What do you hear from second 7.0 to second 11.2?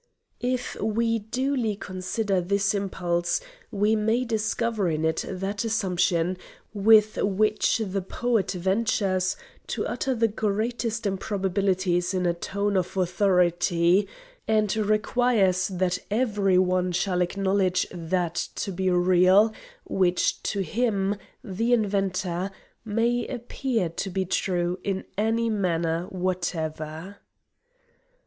which the poet ventures to utter the greatest